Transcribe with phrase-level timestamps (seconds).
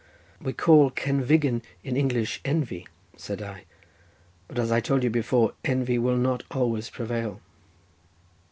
[0.41, 3.65] "We call cenfigen in English envy," said I;
[4.47, 7.39] "but as I told you before, envy will not always prevail."